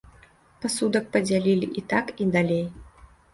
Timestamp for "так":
1.93-2.05